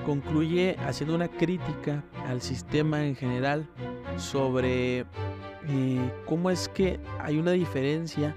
concluye 0.07 0.77
haciendo 0.79 1.15
una 1.15 1.27
crítica 1.27 2.01
al 2.27 2.41
sistema 2.41 3.05
en 3.05 3.13
general 3.13 3.67
sobre 4.15 4.99
eh, 4.99 6.11
cómo 6.25 6.49
es 6.49 6.69
que 6.69 6.97
hay 7.19 7.37
una 7.37 7.51
diferencia 7.51 8.33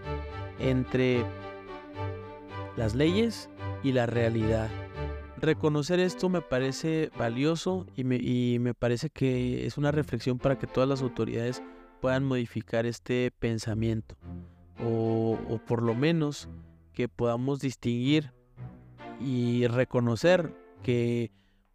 entre 0.58 1.24
las 2.76 2.96
leyes 2.96 3.48
y 3.84 3.92
la 3.92 4.06
realidad. 4.06 4.68
Reconocer 5.40 6.00
esto 6.00 6.28
me 6.28 6.40
parece 6.40 7.12
valioso 7.16 7.86
y 7.94 8.02
me, 8.58 8.74
parece 8.74 9.08
que 9.08 9.64
es 9.64 9.78
una 9.78 9.92
reflexión 9.92 10.38
para 10.38 10.58
que 10.58 10.66
todas 10.66 10.88
las 10.88 11.02
autoridades 11.02 11.62
puedan 12.00 12.24
modificar 12.24 12.84
este 12.84 13.30
pensamiento 13.38 14.16
o, 14.84 15.38
o 15.48 15.58
por 15.58 15.82
lo 15.82 15.94
menos 15.94 16.48
que 16.92 17.06
podamos 17.06 17.60
distinguir 17.60 18.32
y 19.20 19.68
reconocer 19.68 20.52
que 20.82 21.30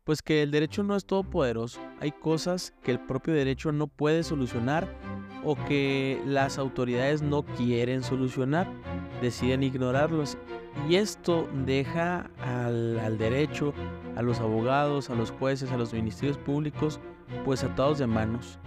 pues 0.05 0.21
que 0.21 0.43
el 0.43 0.51
derecho 0.51 0.83
no 0.83 0.95
es 0.95 1.05
todopoderoso. 1.05 1.81
Hay 1.99 2.11
cosas 2.11 2.73
que 2.83 2.91
el 2.91 2.99
propio 2.99 3.33
derecho 3.33 3.71
no 3.71 3.87
puede 3.87 4.23
solucionar 4.23 4.87
o 5.43 5.55
que 5.55 6.21
las 6.25 6.59
autoridades 6.59 7.23
no 7.23 7.43
quieren 7.43 8.03
solucionar, 8.03 8.67
deciden 9.21 9.63
ignorarlos. 9.63 10.37
Y 10.87 10.95
esto 10.95 11.49
deja 11.65 12.29
al, 12.39 13.17
derecho, 13.17 13.73
a 14.15 14.21
los 14.21 14.39
abogados, 14.39 15.09
a 15.09 15.15
los 15.15 15.31
jueces, 15.31 15.71
a 15.71 15.77
los 15.77 15.91
ministerios 15.91 16.37
públicos, 16.37 16.99
pues 17.43 17.63
atados 17.63 17.97
de 17.97 18.05
manos. 18.05 18.59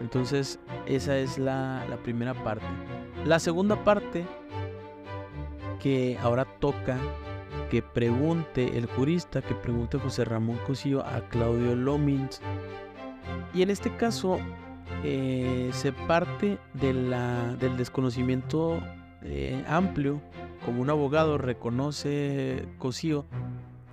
Entonces, 0.00 0.58
esa 0.86 1.18
es 1.18 1.38
la, 1.38 1.84
la 1.90 1.96
primera 1.98 2.32
parte. 2.32 2.64
La 3.26 3.38
segunda 3.38 3.84
parte, 3.84 4.24
que 5.80 6.16
ahora 6.22 6.46
toca 6.60 6.96
que 7.72 7.80
pregunte 7.80 8.76
el 8.76 8.84
jurista, 8.84 9.40
que 9.40 9.54
pregunte 9.54 9.98
José 9.98 10.26
Ramón 10.26 10.58
Cosío 10.66 11.06
a 11.06 11.26
Claudio 11.30 11.74
Lomins. 11.74 12.42
Y 13.54 13.62
en 13.62 13.70
este 13.70 13.96
caso 13.96 14.38
eh, 15.02 15.70
se 15.72 15.90
parte 15.90 16.58
del 16.74 17.08
desconocimiento 17.78 18.78
eh, 19.22 19.64
amplio, 19.66 20.20
como 20.66 20.82
un 20.82 20.90
abogado 20.90 21.38
reconoce 21.38 22.68
Cosío, 22.76 23.24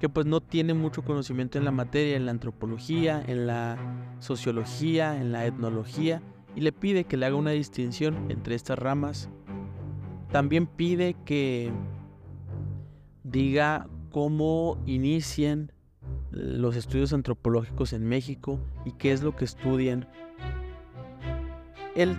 que 0.02 0.10
pues 0.10 0.26
no 0.26 0.42
tiene 0.42 0.74
mucho 0.74 1.02
conocimiento 1.02 1.58
en 1.58 1.64
la 1.64 1.72
materia, 1.72 2.18
en 2.18 2.26
la 2.26 2.32
antropología, 2.32 3.24
en 3.26 3.48
la 3.48 3.78
sociología, 4.20 5.16
en 5.22 5.32
la 5.32 5.46
etnología, 5.46 6.22
y 6.54 6.60
le 6.60 6.74
pide 6.74 7.06
que 7.06 7.16
le 7.16 7.28
haga 7.28 7.38
una 7.38 7.52
distinción 7.52 8.30
entre 8.30 8.56
estas 8.56 8.78
ramas. 8.78 9.30
También 10.34 10.68
pide 10.68 11.16
que 11.24 11.72
diga 13.32 13.88
cómo 14.12 14.78
inician 14.86 15.72
los 16.32 16.76
estudios 16.76 17.14
antropológicos 17.14 17.94
en 17.94 18.06
México 18.06 18.60
y 18.86 18.92
qué 18.94 19.12
es 19.12 19.24
lo 19.24 19.36
que 19.36 19.46
estudian. 19.46 20.08
El, 21.96 22.18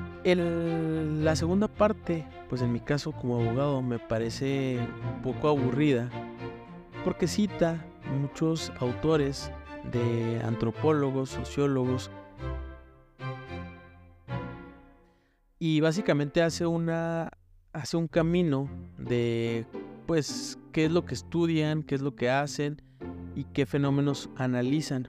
la 1.25 1.37
segunda 1.37 1.69
parte, 1.69 2.27
pues 2.49 2.61
en 2.61 2.73
mi 2.73 2.81
caso 2.81 3.13
como 3.13 3.41
abogado 3.41 3.83
me 3.83 3.99
parece 3.99 4.79
un 5.15 5.23
poco 5.23 5.49
aburrida 5.49 6.11
porque 7.05 7.27
cita 7.27 7.85
muchos 8.21 8.73
autores 8.79 9.51
de 9.91 10.41
antropólogos, 10.45 11.31
sociólogos 11.31 12.11
y 15.59 15.81
básicamente 15.81 16.43
hace 16.43 16.67
una 16.67 17.31
hace 17.73 17.97
un 17.97 18.09
camino 18.09 18.69
de 18.99 19.65
pues 20.07 20.59
qué 20.73 20.87
es 20.87 20.93
lo 20.93 21.05
que 21.05 21.15
estudian, 21.15 21.83
qué 21.83 21.95
es 21.95 22.01
lo 22.01 22.15
que 22.15 22.31
hacen 22.31 22.83
y 23.35 23.45
qué 23.45 23.67
fenómenos 23.67 24.31
analizan. 24.37 25.09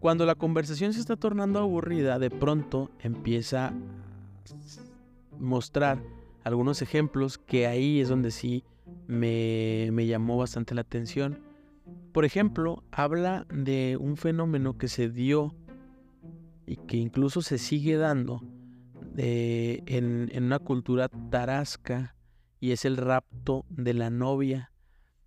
Cuando 0.00 0.26
la 0.26 0.34
conversación 0.34 0.92
se 0.92 1.00
está 1.00 1.16
tornando 1.16 1.60
aburrida, 1.60 2.18
de 2.18 2.30
pronto 2.30 2.90
empieza 2.98 3.68
a 3.68 3.74
mostrar 5.38 6.02
algunos 6.44 6.82
ejemplos 6.82 7.38
que 7.38 7.66
ahí 7.66 8.00
es 8.00 8.08
donde 8.08 8.30
sí 8.30 8.64
me, 9.06 9.90
me 9.92 10.06
llamó 10.06 10.36
bastante 10.36 10.74
la 10.74 10.80
atención. 10.80 11.40
Por 12.12 12.24
ejemplo, 12.24 12.82
habla 12.90 13.46
de 13.52 13.96
un 14.00 14.16
fenómeno 14.16 14.76
que 14.76 14.88
se 14.88 15.08
dio 15.08 15.54
y 16.66 16.76
que 16.76 16.96
incluso 16.96 17.42
se 17.42 17.58
sigue 17.58 17.96
dando 17.96 18.42
en, 19.16 20.30
en, 20.32 20.44
una 20.44 20.58
cultura 20.58 21.08
tarasca 21.08 22.16
y 22.60 22.72
es 22.72 22.84
el 22.84 22.96
rapto 22.96 23.64
de 23.68 23.94
la 23.94 24.10
novia. 24.10 24.71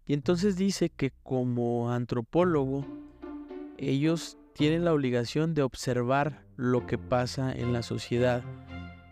Y 0.06 0.14
entonces 0.14 0.56
dice 0.56 0.90
que 0.90 1.12
como 1.24 1.92
antropólogo, 1.92 2.86
ellos 3.78 4.38
tienen 4.54 4.86
la 4.86 4.94
obligación 4.94 5.54
de 5.54 5.64
observar 5.64 6.44
lo 6.56 6.86
que 6.86 6.98
pasa 6.98 7.52
en 7.52 7.74
la 7.74 7.82
sociedad. 7.82 8.44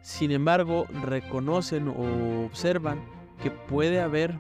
Sin 0.01 0.31
embargo, 0.31 0.85
reconocen 1.03 1.87
o 1.87 2.45
observan 2.45 3.03
que 3.41 3.49
puede 3.51 4.01
haber 4.01 4.39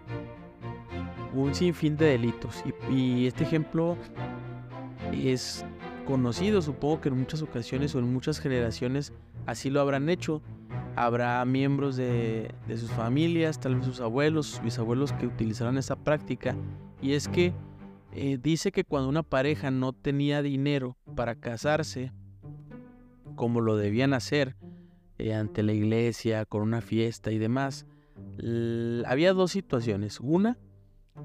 un 1.33 1.55
sinfín 1.55 1.97
de 1.97 2.05
delitos. 2.05 2.63
Y, 2.89 2.93
y 2.93 3.27
este 3.27 3.43
ejemplo 3.43 3.97
es 5.11 5.65
conocido, 6.05 6.61
supongo 6.61 7.01
que 7.01 7.09
en 7.09 7.17
muchas 7.17 7.41
ocasiones 7.41 7.95
o 7.95 7.99
en 7.99 8.13
muchas 8.13 8.39
generaciones 8.39 9.13
así 9.45 9.69
lo 9.69 9.81
habrán 9.81 10.09
hecho 10.09 10.41
habrá 10.95 11.43
miembros 11.45 11.95
de, 11.95 12.53
sus 12.69 12.91
familias, 12.91 13.59
tal 13.59 13.75
vez 13.75 13.85
sus 13.85 14.01
abuelos, 14.01 14.47
sus 14.47 14.61
bisabuelos 14.61 15.13
que 15.13 15.27
utilizarán 15.27 15.77
esta 15.77 15.95
práctica. 15.95 16.55
Y 17.01 17.13
es 17.13 17.27
que 17.27 17.53
eh, 18.13 18.37
dice 18.41 18.71
que 18.71 18.83
cuando 18.83 19.09
una 19.09 19.23
pareja 19.23 19.71
no 19.71 19.93
tenía 19.93 20.41
dinero 20.41 20.97
para 21.15 21.35
casarse, 21.35 22.11
como 23.35 23.61
lo 23.61 23.75
debían 23.75 24.13
hacer 24.13 24.55
eh, 25.17 25.33
ante 25.33 25.63
la 25.63 25.73
iglesia, 25.73 26.45
con 26.45 26.61
una 26.61 26.81
fiesta 26.81 27.31
y 27.31 27.37
demás, 27.37 27.85
había 29.05 29.33
dos 29.33 29.51
situaciones. 29.51 30.19
Una, 30.19 30.57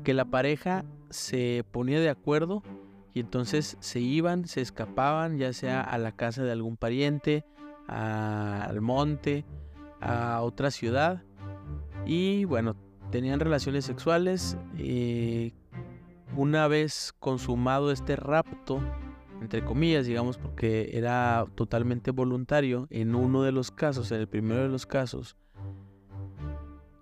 que 0.05 0.15
la 0.15 0.27
pareja 0.27 0.85
se 1.11 1.65
ponía 1.71 2.01
de 2.01 2.11
acuerdo 2.11 2.63
y 3.15 3.21
entonces 3.21 3.77
se 3.81 4.01
iban, 4.01 4.47
se 4.47 4.61
escapaban, 4.61 5.39
ya 5.39 5.53
sea 5.53 5.81
a 5.81 5.99
la 5.99 6.13
casa 6.13 6.43
de 6.43 6.53
algún 6.53 6.77
pariente, 6.77 7.45
al 7.87 8.81
monte, 8.81 9.45
a 10.01 10.41
otra 10.43 10.71
ciudad 10.71 11.23
y 12.07 12.45
bueno, 12.47 12.75
tenían 13.11 13.41
relaciones 13.41 13.85
sexuales. 13.85 14.57
Eh, 14.79 15.53
una 16.37 16.69
vez 16.69 17.15
consumado 17.19 17.91
este 17.91 18.17
rapto, 18.17 18.81
entre 19.41 19.65
comillas, 19.65 20.07
digamos, 20.07 20.39
porque 20.39 20.91
era 20.93 21.47
totalmente 21.55 22.11
voluntario 22.11 22.87
en 22.91 23.15
uno 23.15 23.43
de 23.43 23.53
los 23.53 23.71
casos, 23.71 24.13
en 24.13 24.21
el 24.21 24.29
primero 24.29 24.63
de 24.63 24.69
los 24.69 24.87
casos, 24.87 25.37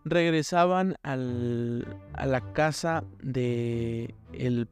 regresaban 0.04 0.96
al, 1.02 1.98
a 2.12 2.26
la 2.26 2.52
casa 2.52 3.04
de 3.22 4.14
el, 4.32 4.68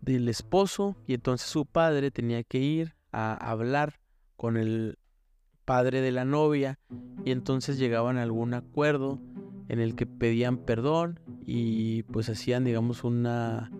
del 0.00 0.28
esposo 0.28 0.96
y 1.06 1.14
entonces 1.14 1.48
su 1.48 1.66
padre 1.66 2.10
tenía 2.10 2.42
que 2.42 2.58
ir 2.58 2.94
a 3.12 3.34
hablar 3.34 4.00
con 4.36 4.56
el 4.56 4.98
padre 5.70 6.00
de 6.00 6.10
la 6.10 6.24
novia 6.24 6.80
y 7.24 7.30
entonces 7.30 7.78
llegaban 7.78 8.18
a 8.18 8.24
algún 8.24 8.54
acuerdo 8.54 9.20
en 9.68 9.78
el 9.78 9.94
que 9.94 10.04
pedían 10.04 10.56
perdón 10.56 11.20
y 11.46 12.02
pues 12.02 12.28
hacían 12.28 12.64
digamos 12.64 13.04
una, 13.04 13.70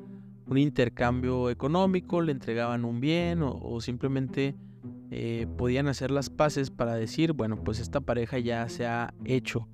un 0.47 0.56
intercambio 0.56 1.50
económico, 1.50 2.20
le 2.20 2.30
entregaban 2.30 2.85
un 2.85 3.00
bien 3.00 3.40
o, 3.42 3.80
simplemente 3.80 4.54
eh, 5.11 5.49
podían 5.59 5.88
hacer 5.88 6.12
las 6.12 6.30
paces 6.30 6.70
para 6.70 6.94
decir, 6.94 7.32
bueno, 7.32 7.56
pues 7.64 7.80
esta 7.80 8.00
pareja 8.00 8.38
ya 8.38 8.68
se 8.68 8.87
ha 8.87 9.12
hecho. 9.25 9.66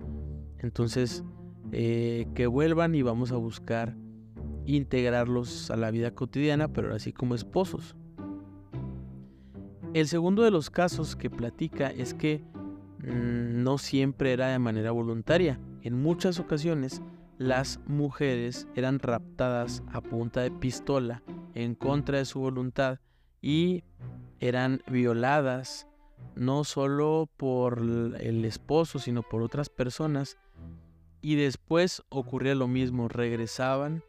Entonces, 0.57 1.23
eh, 1.71 2.29
que 2.35 2.47
vuelvan 2.47 2.95
y 2.95 3.03
vamos 3.03 3.31
a 3.31 3.37
buscar 3.37 3.95
integrarlos 4.65 5.71
a 5.71 5.77
la 5.77 5.91
vida 5.91 6.13
cotidiana, 6.13 6.69
pero 6.69 6.95
así 6.95 7.13
como 7.13 7.35
esposos. 7.35 7.95
El 9.97 10.09
segundo 10.09 10.43
de 10.43 10.51
los 10.51 10.69
casos 10.69 11.17
que 11.17 11.31
platica 11.31 11.87
es 11.87 12.13
que 12.13 12.45
mm, 12.99 13.63
no 13.63 13.79
siempre 13.79 14.35
era 14.35 14.49
de 14.49 14.59
manera 14.59 14.91
voluntaria. 14.91 15.59
En 15.81 16.03
muchas 16.03 16.39
ocasiones 16.39 17.01
las 17.39 17.81
mujeres 17.87 18.69
eran 18.75 18.99
raptadas 18.99 19.83
a 19.91 20.03
punta 20.03 20.43
de 20.43 20.51
pistola 20.51 21.23
en 21.55 21.75
contra 21.75 22.19
de 22.19 22.27
su 22.27 22.41
voluntad 22.41 22.99
y 23.41 23.85
eran 24.39 24.83
violadas 24.87 25.87
no 26.35 26.65
solo 26.65 27.31
por 27.39 27.79
el 27.79 28.45
esposo, 28.45 28.99
sino 28.99 29.23
por 29.23 29.41
otras 29.41 29.71
personas. 29.71 30.37
Y 31.23 31.37
después 31.37 32.03
ocurría 32.11 32.55
lo 32.55 32.69
mismo, 32.69 33.09
regresaban 33.09 34.05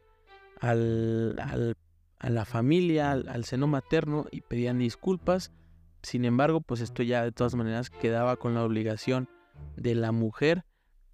al, 0.60 1.40
a 2.20 2.30
la 2.30 2.44
familia, 2.44 3.14
al, 3.14 3.46
seno 3.46 3.68
materno 3.68 4.26
y 4.32 4.42
pedían 4.42 4.80
disculpas. 4.80 5.54
Sin 6.02 6.26
embargo, 6.26 6.62
pues 6.62 6.82
esto 6.82 7.04
ya 7.04 7.24
de 7.24 7.32
todas 7.32 7.56
maneras 7.56 7.90
quedaba 7.90 8.36
con 8.38 8.54
la 8.54 8.64
obligación 8.64 9.28
de 9.76 9.96
la 9.96 10.12
mujer 10.12 10.64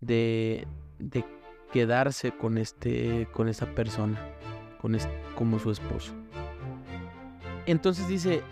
de, 0.01 0.67
de 0.99 1.25
quedarse 1.71 2.31
con, 2.31 2.57
este, 2.57 3.27
con 3.31 3.47
esa 3.47 3.65
persona, 3.73 4.19
con 4.79 4.95
como 5.35 5.59
su 5.59 5.71
esposo. 5.71 6.13
Entonces 7.65 8.07
dice 8.07 8.43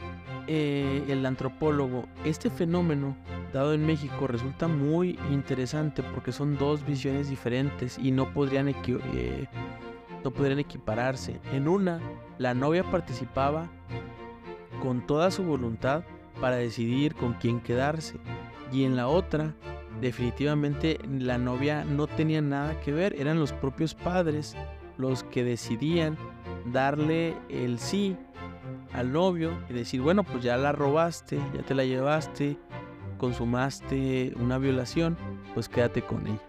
eh, 0.48 1.04
el 1.08 1.26
antropólogo, 1.26 2.06
este 2.26 2.50
fenómeno 2.50 3.16
dado 3.54 3.74
en 3.74 3.86
México 3.86 4.28
resulta 4.28 4.68
muy 4.68 5.20
interesante 5.30 6.02
porque 6.02 6.32
son 6.32 6.58
dos 6.58 6.86
visiones 6.86 7.30
diferentes 7.30 7.98
y 8.00 8.12
no 8.12 8.34
podrían, 8.34 8.70
eh, 8.70 9.48
no 10.24 10.32
podrían 10.32 10.60
equipararse. 10.60 11.40
En 11.52 11.68
una, 11.68 12.00
la 12.38 12.54
novia 12.54 12.90
participaba 12.90 13.70
con 14.82 15.06
toda 15.06 15.30
su 15.30 15.44
voluntad 15.44 16.04
para 16.42 16.58
decidir 16.58 17.16
con 17.16 17.34
quién 17.34 17.62
quedarse 17.62 18.18
y 18.72 18.84
en 18.84 18.96
la 18.96 19.08
otra 19.08 19.54
definitivamente 20.02 21.00
la 21.08 21.38
novia 21.38 21.86
no 21.86 22.08
tenía 22.08 22.42
nada 22.42 22.80
que 22.82 22.92
ver, 22.92 23.16
eran 23.20 23.40
los 23.40 23.54
propios 23.54 23.94
padres 23.94 24.56
los 24.98 25.24
que 25.24 25.44
decidían 25.44 26.18
darle 26.66 27.36
el 27.50 27.80
sí 27.80 28.18
al 28.94 29.12
novio 29.14 29.52
y 29.70 29.74
decir, 29.74 30.02
bueno, 30.02 30.24
pues 30.24 30.44
ya 30.44 30.58
la 30.58 30.72
robaste, 30.72 31.40
ya 31.56 31.64
te 31.64 31.74
la 31.74 31.86
llevaste, 31.86 32.58
consumaste 33.18 34.34
una 34.40 34.58
violación, 34.58 35.18
pues 35.54 35.70
quédate 35.70 36.02
con 36.02 36.28
ella. 36.28 36.42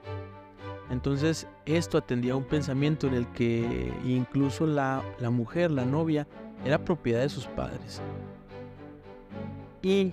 Entonces 0.91 1.47
esto 1.65 1.99
atendía 1.99 2.35
a 2.35 2.37
un 2.37 2.45
pensamiento 2.45 3.07
en 3.07 3.15
el 3.15 3.27
que 3.29 3.93
incluso 4.05 4.67
la, 4.67 5.03
mujer, 5.31 5.71
la 5.71 5.85
novia, 5.85 6.27
era 6.65 6.85
propiedad 6.85 7.21
de 7.21 7.29
sus 7.29 7.47
padres. 7.47 8.03
Y 9.83 10.13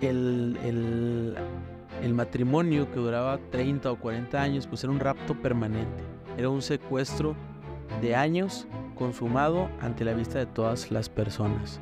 el, 0.00 0.56
el, 2.02 2.14
matrimonio 2.14 2.90
que 2.90 3.00
duraba 3.00 3.38
30 3.50 3.90
o 3.90 3.98
40 3.98 4.40
años, 4.40 4.66
pues 4.66 4.84
era 4.84 4.92
un 4.92 5.00
rapto 5.00 5.34
permanente, 5.34 6.04
era 6.38 6.48
un 6.48 6.62
secuestro 6.62 7.34
de 8.00 8.14
años 8.14 8.66
consumado 8.94 9.68
ante 9.80 10.04
la 10.04 10.14
vista 10.14 10.38
de 10.38 10.46
todas 10.46 10.90
las 10.90 11.08
personas. 11.08 11.80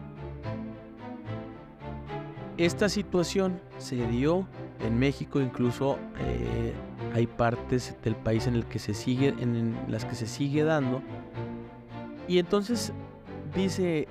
Esta 2.57 2.89
situación 2.89 3.61
se 3.79 4.07
dio 4.07 4.47
en 4.81 4.99
México, 4.99 5.41
incluso 5.41 5.99
eh, 6.21 6.73
hay 7.13 7.27
partes 7.27 7.97
del 8.03 8.17
país 8.17 8.47
en 8.47 8.55
el 8.55 8.65
que 8.65 8.79
se 8.79 8.95
sigue, 8.95 9.29
en 9.29 9.77
las 9.89 10.05
que 10.05 10.15
se 10.15 10.27
sigue 10.27 10.63
dando. 10.63 11.03
Y 12.29 12.39
entonces 12.39 12.93
dice, 13.55 14.09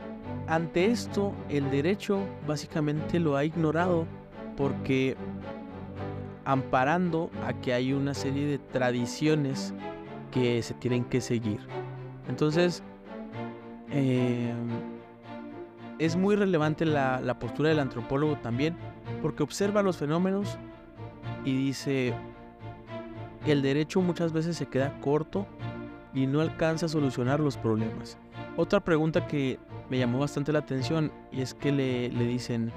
ante 0.48 0.86
esto 0.88 1.34
el 1.50 1.70
derecho 1.72 2.20
básicamente 2.48 3.20
lo 3.20 3.36
ha 3.36 3.46
ignorado 3.46 4.06
porque 4.58 5.16
amparando 6.46 7.30
a 7.46 7.54
que 7.54 7.74
hay 7.74 7.94
una 7.94 8.14
serie 8.14 8.46
de 8.46 8.60
tradiciones 8.60 9.74
que 10.32 10.62
se 10.62 10.74
tienen 10.74 11.06
que 11.06 11.22
seguir. 11.22 11.60
Entonces, 12.28 12.84
eh, 13.92 14.54
es 16.00 16.16
muy 16.16 16.36
relevante 16.36 16.86
la, 16.86 17.22
la 17.22 17.40
postura 17.40 17.70
del 17.70 17.80
antropólogo 17.80 18.38
también, 18.38 18.76
porque 19.22 19.44
observa 19.44 19.84
los 19.84 19.98
fenómenos 19.98 20.58
y 21.46 21.56
dice, 21.56 22.14
el 23.46 23.62
derecho 23.62 24.02
muchas 24.02 24.34
veces 24.34 24.58
se 24.58 24.66
queda 24.66 25.00
corto 25.00 25.46
y 26.14 26.28
no 26.28 26.42
alcanza 26.42 26.88
a 26.88 26.90
solucionar 26.90 27.40
los 27.40 27.58
problemas. 27.58 28.18
Otra 28.58 28.80
pregunta 28.82 29.28
que 29.28 29.60
me 29.90 29.98
llamó 29.98 30.20
bastante 30.20 30.52
la 30.52 30.60
atención 30.60 31.12
y 31.32 31.42
es 31.42 31.54
que 31.54 31.72
le, 31.72 32.10
le 32.10 32.26
dicen, 32.26 32.72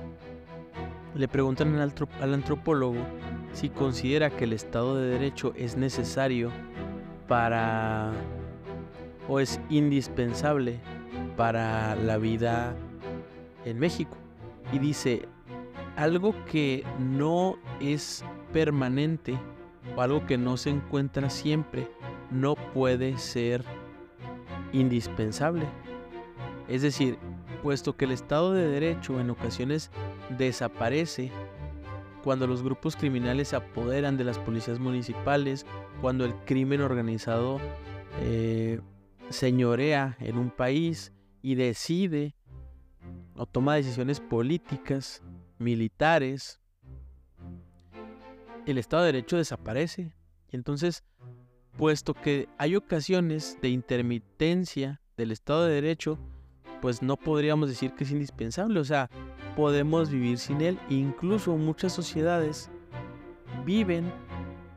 le 1.14 1.28
preguntan 1.28 1.74
al, 1.76 1.92
al 2.20 2.34
antropólogo 2.34 2.98
si 3.52 3.70
considera 3.70 4.30
que 4.30 4.44
el 4.44 4.52
Estado 4.52 4.96
de 4.96 5.08
Derecho 5.08 5.52
es 5.56 5.76
necesario 5.76 6.50
para 7.26 8.12
o 9.28 9.40
es 9.40 9.60
indispensable 9.70 10.78
para 11.36 11.96
la 11.96 12.18
vida 12.18 12.76
en 13.64 13.78
México. 13.78 14.16
Y 14.72 14.78
dice, 14.78 15.28
algo 15.96 16.34
que 16.50 16.84
no 16.98 17.56
es 17.80 18.24
permanente 18.52 19.38
o 19.96 20.02
algo 20.02 20.26
que 20.26 20.38
no 20.38 20.56
se 20.56 20.70
encuentra 20.70 21.30
siempre 21.30 21.88
no 22.30 22.54
puede 22.54 23.18
ser 23.18 23.64
indispensable. 24.72 25.66
Es 26.68 26.82
decir, 26.82 27.18
puesto 27.62 27.96
que 27.96 28.04
el 28.06 28.12
Estado 28.12 28.52
de 28.52 28.66
Derecho 28.66 29.20
en 29.20 29.30
ocasiones 29.30 29.90
desaparece 30.36 31.30
cuando 32.24 32.46
los 32.48 32.62
grupos 32.62 32.96
criminales 32.96 33.48
se 33.48 33.56
apoderan 33.56 34.16
de 34.16 34.24
las 34.24 34.38
policías 34.38 34.80
municipales, 34.80 35.64
cuando 36.00 36.24
el 36.24 36.34
crimen 36.44 36.80
organizado 36.80 37.60
eh, 38.20 38.80
señorea 39.30 40.16
en 40.20 40.38
un 40.38 40.50
país 40.50 41.12
y 41.40 41.54
decide 41.54 42.34
o 43.36 43.46
toma 43.46 43.76
decisiones 43.76 44.18
políticas, 44.18 45.22
militares, 45.58 46.60
el 48.66 48.78
Estado 48.78 49.04
de 49.04 49.12
Derecho 49.12 49.36
desaparece. 49.36 50.12
Y 50.50 50.56
entonces, 50.56 51.04
puesto 51.76 52.14
que 52.14 52.48
hay 52.58 52.74
ocasiones 52.74 53.58
de 53.62 53.68
intermitencia 53.68 55.00
del 55.16 55.30
Estado 55.30 55.66
de 55.66 55.74
Derecho, 55.74 56.18
pues 56.80 57.02
no 57.02 57.16
podríamos 57.16 57.68
decir 57.68 57.92
que 57.92 58.04
es 58.04 58.10
indispensable. 58.10 58.80
O 58.80 58.84
sea, 58.84 59.10
podemos 59.56 60.10
vivir 60.10 60.38
sin 60.38 60.60
él. 60.60 60.78
Incluso 60.88 61.56
muchas 61.56 61.92
sociedades 61.92 62.70
viven 63.64 64.12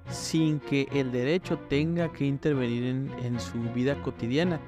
sin 0.10 0.60
que 0.60 0.88
el 0.92 1.12
derecho 1.12 1.58
tenga 1.58 2.12
que 2.12 2.26
intervenir 2.26 3.10
en, 3.24 3.40
su 3.40 3.60
vida 3.74 4.02
cotidiana. 4.02 4.60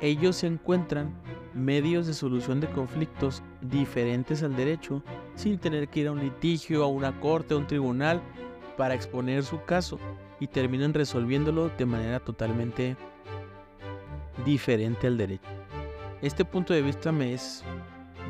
Ellos 0.00 0.36
se 0.36 0.46
encuentran 0.46 1.14
medios 1.54 2.06
de 2.06 2.14
solución 2.14 2.60
de 2.60 2.68
conflictos 2.68 3.42
diferentes 3.60 4.42
al 4.42 4.56
derecho 4.56 5.02
sin 5.34 5.58
tener 5.58 5.88
que 5.88 6.00
ir 6.00 6.08
a 6.08 6.12
un 6.12 6.20
litigio, 6.20 6.84
a 6.84 6.86
una 6.86 7.18
corte, 7.18 7.54
a 7.54 7.56
un 7.56 7.66
tribunal 7.66 8.20
para 8.76 8.94
exponer 8.94 9.42
su 9.42 9.62
caso 9.64 9.98
y 10.38 10.46
terminan 10.46 10.94
resolviéndolo 10.94 11.70
de 11.70 11.86
manera 11.86 12.20
totalmente 12.20 12.96
diferente 14.44 15.06
al 15.06 15.18
derecho. 15.18 15.59
Este 16.22 16.44
punto 16.44 16.74
de 16.74 16.82
vista 16.82 17.12
me 17.12 17.32
es 17.32 17.64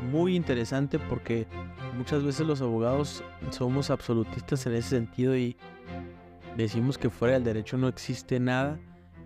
muy 0.09 0.35
interesante 0.35 0.97
porque 0.97 1.45
muchas 1.97 2.23
veces 2.23 2.47
los 2.47 2.61
abogados 2.61 3.21
somos 3.49 3.89
absolutistas 3.89 4.65
en 4.65 4.75
ese 4.75 4.89
sentido 4.89 5.35
y 5.35 5.57
decimos 6.55 6.97
que 6.97 7.09
fuera 7.09 7.33
del 7.33 7.43
derecho 7.43 7.77
no 7.77 7.89
existe 7.89 8.39
nada 8.39 8.79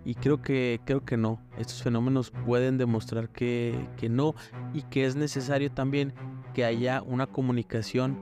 y 0.04 0.14
creo 0.16 0.42
que 0.42 0.80
creo 0.84 1.04
que 1.04 1.16
no. 1.16 1.40
Estos 1.58 1.80
fenómenos 1.82 2.32
pueden 2.44 2.76
demostrar 2.76 3.28
que, 3.28 3.88
que 3.96 4.08
no 4.08 4.34
y 4.74 4.82
que 4.82 5.06
es 5.06 5.14
necesario 5.14 5.70
también 5.70 6.12
que 6.52 6.64
haya 6.64 7.02
una 7.02 7.28
comunicación, 7.28 8.18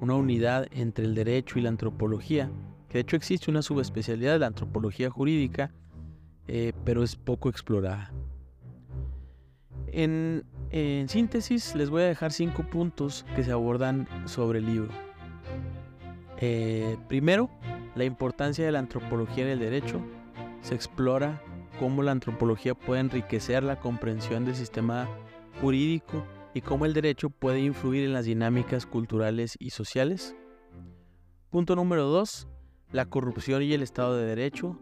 una 0.00 0.14
unidad 0.14 0.66
entre 0.72 1.04
el 1.04 1.14
derecho 1.14 1.60
y 1.60 1.62
la 1.62 1.68
antropología. 1.68 2.50
Que 2.88 2.98
de 2.98 3.02
hecho 3.02 3.14
existe 3.14 3.48
una 3.48 3.62
subespecialidad 3.62 4.32
de 4.32 4.38
la 4.40 4.46
antropología 4.46 5.08
jurídica, 5.08 5.72
eh, 6.48 6.72
pero 6.84 7.04
es 7.04 7.14
poco 7.14 7.48
explorada. 7.48 8.12
En, 9.96 10.44
síntesis, 11.08 11.76
les 11.76 11.88
voy 11.88 12.02
a 12.02 12.06
dejar 12.06 12.32
cinco 12.32 12.64
puntos 12.64 13.24
que 13.36 13.44
se 13.44 13.52
abordan 13.52 14.08
sobre 14.26 14.58
el 14.58 14.66
libro. 14.66 14.90
Eh, 16.38 16.96
primero, 17.08 17.48
la 17.94 18.04
importancia 18.04 18.64
de 18.64 18.72
la 18.72 18.80
antropología 18.80 19.44
en 19.44 19.50
el 19.50 19.60
derecho. 19.60 20.00
Se 20.62 20.74
explora 20.74 21.40
cómo 21.78 22.02
la 22.02 22.10
antropología 22.10 22.74
puede 22.74 23.02
enriquecer 23.02 23.62
la 23.62 23.78
comprensión 23.78 24.44
del 24.44 24.56
sistema 24.56 25.08
jurídico 25.60 26.24
y 26.54 26.60
cómo 26.60 26.86
el 26.86 26.92
derecho 26.94 27.30
puede 27.30 27.60
influir 27.60 28.04
en 28.04 28.12
las 28.12 28.24
dinámicas 28.24 28.86
culturales 28.86 29.56
y 29.60 29.70
sociales. 29.70 30.34
Punto 31.50 31.76
número 31.76 32.06
2. 32.06 32.48
La 32.90 33.06
corrupción 33.06 33.62
y 33.62 33.72
el 33.72 33.82
Estado 33.82 34.16
de 34.16 34.26
Derecho. 34.26 34.76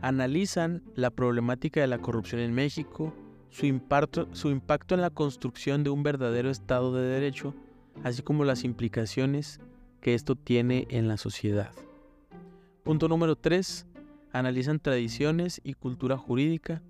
Analizan 0.00 0.82
la 0.94 1.10
problemática 1.10 1.80
de 1.80 1.86
la 1.86 1.98
corrupción 1.98 2.40
en 2.40 2.54
México, 2.54 3.14
su 3.54 3.66
impacto, 3.66 4.26
su 4.32 4.50
impacto 4.50 4.96
en 4.96 5.00
la 5.00 5.10
construcción 5.10 5.84
de 5.84 5.90
un 5.90 6.02
verdadero 6.02 6.50
Estado 6.50 6.92
de 6.92 7.06
Derecho, 7.06 7.54
así 8.02 8.20
como 8.20 8.44
las 8.44 8.64
implicaciones 8.64 9.60
que 10.00 10.14
esto 10.14 10.34
tiene 10.34 10.88
en 10.90 11.06
la 11.06 11.16
sociedad. 11.16 11.70
Punto 12.82 13.06
número 13.06 13.36
3. 13.36 13.86
analizan 14.32 14.80
tradiciones 14.80 15.60
y 15.62 15.74
cultura 15.74 16.18
jurídica, 16.18 16.82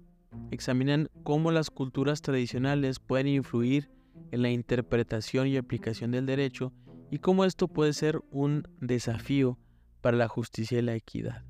examinan 0.50 1.10
cómo 1.22 1.52
las 1.52 1.68
culturas 1.68 2.22
tradicionales 2.22 2.98
pueden 2.98 3.28
influir 3.28 3.90
en 4.30 4.40
la 4.40 4.48
interpretación 4.48 5.48
y 5.48 5.58
aplicación 5.58 6.12
del 6.12 6.24
derecho 6.24 6.72
y 7.10 7.18
cómo 7.18 7.44
esto 7.44 7.68
puede 7.68 7.92
ser 7.92 8.22
un 8.30 8.66
desafío 8.80 9.58
para 10.00 10.16
la 10.16 10.28
justicia 10.28 10.78
y 10.78 10.82
la 10.82 10.94
equidad. 10.94 11.44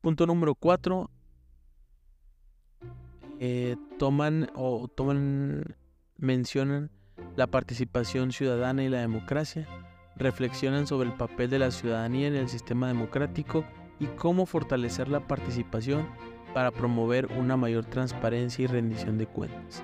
Punto 0.00 0.26
número 0.26 0.56
4. 0.56 1.08
Eh, 3.38 3.76
toman 3.98 4.50
o 4.54 4.88
toman, 4.88 5.76
mencionan 6.16 6.90
la 7.36 7.46
participación 7.46 8.32
ciudadana 8.32 8.82
y 8.84 8.88
la 8.88 9.00
democracia, 9.00 9.66
reflexionan 10.16 10.86
sobre 10.86 11.08
el 11.08 11.14
papel 11.14 11.50
de 11.50 11.58
la 11.58 11.70
ciudadanía 11.70 12.28
en 12.28 12.34
el 12.34 12.48
sistema 12.48 12.88
democrático 12.88 13.64
y 14.00 14.06
cómo 14.06 14.46
fortalecer 14.46 15.08
la 15.08 15.26
participación 15.26 16.06
para 16.54 16.70
promover 16.70 17.26
una 17.38 17.56
mayor 17.56 17.84
transparencia 17.84 18.64
y 18.64 18.66
rendición 18.66 19.18
de 19.18 19.26
cuentas. 19.26 19.82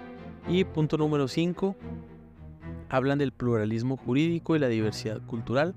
Y 0.49 0.65
punto 0.65 0.97
número 0.97 1.29
5, 1.29 1.77
hablan 2.89 3.19
del 3.19 3.33
pluralismo 3.33 3.97
jurídico 3.97 4.57
y 4.57 4.59
la 4.59 4.69
diversidad 4.69 5.21
cultural, 5.27 5.75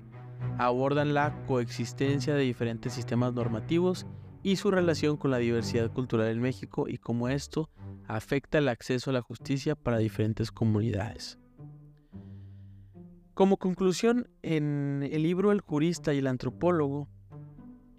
abordan 0.58 1.14
la 1.14 1.34
coexistencia 1.46 2.34
de 2.34 2.42
diferentes 2.42 2.94
sistemas 2.94 3.34
normativos 3.34 4.06
y 4.46 4.54
su 4.54 4.70
relación 4.70 5.16
con 5.16 5.32
la 5.32 5.38
diversidad 5.38 5.90
cultural 5.90 6.28
en 6.28 6.40
México 6.40 6.86
y 6.88 6.98
cómo 6.98 7.28
esto 7.28 7.68
afecta 8.06 8.58
el 8.58 8.68
acceso 8.68 9.10
a 9.10 9.12
la 9.12 9.20
justicia 9.20 9.74
para 9.74 9.98
diferentes 9.98 10.52
comunidades. 10.52 11.36
Como 13.34 13.56
conclusión, 13.56 14.28
en 14.42 15.04
el 15.10 15.24
libro 15.24 15.50
El 15.50 15.62
jurista 15.62 16.14
y 16.14 16.18
el 16.18 16.28
antropólogo, 16.28 17.08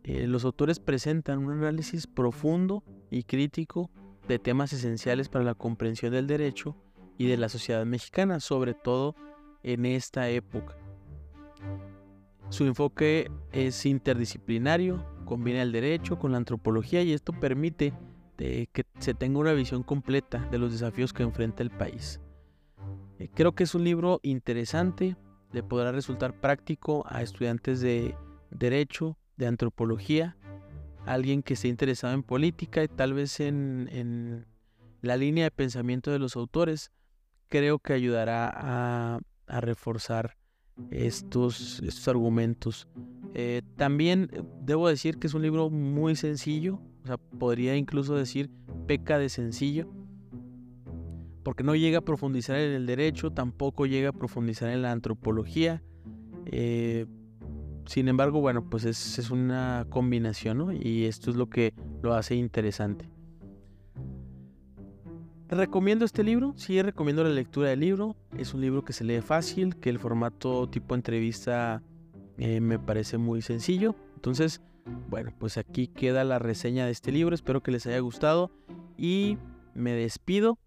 eh, 0.06 0.26
los 0.26 0.46
autores 0.46 0.80
presentan 0.80 1.40
un 1.40 1.52
análisis 1.52 2.08
profundo 2.08 2.82
y 3.12 3.24
crítico 3.24 3.92
de 4.30 4.40
temas 4.40 4.72
esenciales 4.72 5.28
para 5.28 5.44
la 5.44 5.54
comprensión 5.54 6.14
del 6.14 6.28
derecho 6.28 6.78
y 7.18 7.28
de 7.28 7.36
la 7.36 7.50
sociedad 7.50 7.86
mexicana, 7.86 8.40
sobre 8.40 8.74
todo 8.74 9.18
en 9.64 9.86
esta 9.86 10.30
época. 10.30 10.78
Su 12.48 12.64
enfoque 12.64 13.30
es 13.52 13.86
interdisciplinario, 13.86 15.17
combina 15.28 15.62
el 15.62 15.72
derecho 15.72 16.18
con 16.18 16.32
la 16.32 16.38
antropología 16.38 17.04
y 17.04 17.14
esto 17.14 17.34
permite 17.34 17.94
que 18.38 18.86
se 19.00 19.14
tenga 19.14 19.40
una 19.40 19.54
visión 19.54 19.84
completa 19.84 20.48
de 20.52 20.60
los 20.60 20.72
desafíos 20.72 21.12
que 21.12 21.24
enfrenta 21.24 21.64
el 21.64 21.72
país. 21.72 22.20
Eh, 23.20 23.30
creo 23.34 23.54
que 23.54 23.64
es 23.64 23.74
un 23.76 23.84
libro 23.84 24.20
interesante, 24.24 25.16
le 25.52 25.64
podrá 25.64 25.92
resultar 25.92 26.40
práctico 26.40 27.04
a 27.08 27.22
estudiantes 27.22 27.82
de 27.82 28.16
derecho, 28.52 29.18
de 29.38 29.48
antropología, 29.48 30.38
alguien 31.06 31.42
que 31.42 31.56
esté 31.56 31.68
interesado 31.68 32.14
en 32.14 32.24
política 32.24 32.84
y 32.84 32.88
tal 32.88 33.14
vez 33.14 33.40
en, 33.40 34.46
la 35.02 35.16
línea 35.16 35.46
de 35.46 35.52
pensamiento 35.52 36.12
de 36.12 36.20
los 36.20 36.36
autores, 36.36 36.92
creo 37.48 37.80
que 37.80 37.94
ayudará 37.94 38.52
a, 38.54 39.20
reforzar 39.48 40.38
estos, 40.92 41.82
estos 41.82 42.08
argumentos. 42.10 42.88
Eh, 43.40 43.62
también 43.76 44.32
debo 44.64 44.88
decir 44.88 45.20
que 45.20 45.28
es 45.28 45.36
un 45.36 45.44
libro 45.44 45.70
muy 45.70 46.16
sencillo, 46.16 46.80
o 47.04 47.06
sea, 47.06 47.18
podría 47.18 47.76
incluso 47.76 48.16
decir 48.16 48.50
peca 48.88 49.20
de 49.20 49.30
sencillo, 49.30 49.88
porque 51.44 51.64
no 51.64 51.76
llega 51.76 52.00
a 52.00 52.02
profundizar 52.02 52.56
en 52.58 52.72
el 52.72 52.88
derecho, 52.88 53.30
tampoco 53.30 53.86
llega 53.86 54.10
a 54.10 54.12
profundizar 54.12 54.70
en 54.70 54.82
la 54.82 54.92
antropología. 54.92 55.84
Eh, 56.48 57.06
sin 57.86 58.08
embargo, 58.08 58.42
bueno, 58.42 58.68
pues 58.72 58.86
es, 58.86 59.30
una 59.30 59.86
combinación, 59.92 60.58
¿no? 60.58 60.74
Y 60.74 61.06
esto 61.06 61.30
es 61.30 61.38
lo 61.38 61.48
que 61.48 61.76
lo 62.02 62.16
hace 62.16 62.34
interesante. 62.34 63.08
¿Recomiendo 65.48 66.06
este 66.06 66.24
libro? 66.24 66.54
Sí, 66.58 66.82
recomiendo 66.82 67.24
la 67.24 67.30
lectura 67.30 67.70
del 67.70 67.82
libro. 67.82 68.16
Es 68.36 68.56
un 68.56 68.62
libro 68.62 68.84
que 68.84 68.94
se 68.94 69.04
lee 69.04 69.22
fácil, 69.22 69.76
que 69.76 69.92
el 69.92 70.00
formato 70.00 70.68
tipo 70.68 70.96
entrevista 70.96 71.84
eh, 72.38 72.62
me 72.62 72.80
parece 72.80 73.18
muy 73.18 73.42
sencillo. 73.42 73.96
Entonces, 74.16 74.62
bueno, 75.10 75.34
pues 75.38 75.58
aquí 75.58 75.88
queda 75.88 76.24
la 76.24 76.40
reseña 76.40 76.86
de 76.86 76.92
este 76.92 77.12
libro. 77.12 77.36
Espero 77.36 77.62
que 77.62 77.72
les 77.72 77.86
haya 77.88 78.00
gustado 78.00 78.52
y 78.98 79.38
me 79.74 79.94
despido. 79.94 80.58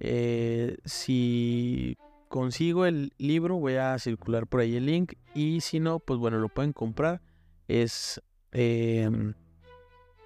Eh, 0.00 0.78
si 0.84 1.96
consigo 2.28 2.86
el 2.86 3.12
libro, 3.18 3.56
voy 3.56 3.74
a 3.74 3.98
circular 3.98 4.46
por 4.46 4.60
ahí 4.60 4.76
el 4.76 4.86
link. 4.86 5.14
Y 5.34 5.60
si 5.60 5.80
no, 5.80 6.00
pues 6.00 6.18
bueno, 6.18 6.38
lo 6.38 6.48
pueden 6.48 6.72
comprar. 6.72 7.20
Es 7.68 8.20
em, 8.52 9.34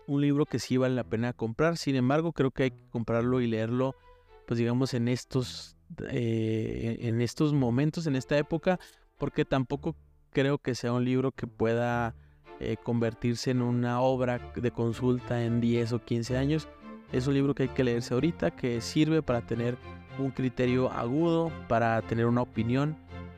un 0.06 0.20
libro 0.20 0.46
que 0.46 0.58
sí 0.58 0.76
vale 0.76 0.94
la 0.94 1.04
pena 1.04 1.32
comprar. 1.32 1.76
Sin 1.76 1.96
embargo, 1.96 2.32
creo 2.32 2.50
que 2.50 2.64
hay 2.64 2.70
que 2.70 2.88
comprarlo 2.90 3.40
y 3.40 3.46
leerlo, 3.46 3.94
pues 4.46 4.58
digamos, 4.58 4.94
en 4.94 5.08
estos, 5.08 5.76
eh, 6.08 6.96
en 7.00 7.20
estos 7.20 7.52
momentos, 7.52 8.06
en 8.06 8.16
esta 8.16 8.38
época, 8.38 8.78
porque 9.18 9.44
tampoco 9.44 9.96
creo 10.34 10.58
que 10.58 10.74
sea 10.74 10.92
un 10.92 11.04
libro 11.04 11.32
que 11.32 11.46
pueda 11.46 12.14
eh, 12.60 12.76
convertirse 12.82 13.52
en 13.52 13.62
una 13.62 14.00
obra 14.00 14.52
de 14.54 14.70
consulta 14.70 15.42
en 15.42 15.62
10 15.62 15.94
o 15.94 16.04
15 16.04 16.36
años. 16.36 16.68
Es 17.12 17.26
un 17.26 17.34
libro 17.34 17.54
que 17.54 17.62
hay 17.62 17.68
que 17.70 17.84
leerse 17.84 18.12
ahorita, 18.12 18.50
que 18.50 18.80
sirve 18.82 19.22
para 19.22 19.46
tener 19.46 19.78
un 20.18 20.30
criterio 20.32 20.90
agudo, 20.90 21.50
para 21.68 22.02
tener 22.02 22.26
una 22.26 22.42
opinión 22.42 22.96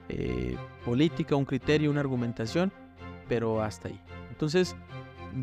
eh, 0.08 0.56
política, 0.84 1.36
un 1.36 1.44
criterio, 1.44 1.90
una 1.90 2.00
argumentación, 2.00 2.72
pero 3.28 3.62
hasta 3.62 3.88
ahí. 3.88 4.00
Entonces, 4.30 4.74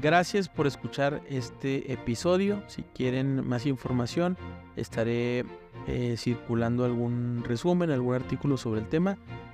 gracias 0.01 0.49
por 0.49 0.65
escuchar 0.65 1.21
este 1.29 1.93
episodio. 1.93 2.63
Si 2.67 2.81
quieren 2.81 3.47
más 3.47 3.67
información, 3.67 4.37
estaré 4.75 5.45
eh, 5.87 6.15
circulando 6.17 6.83
algún 6.83 7.43
resumen, 7.45 7.91
algún 7.91 8.15
artículo 8.15 8.57
sobre 8.57 8.81
el 8.81 8.89
tema 8.89 9.17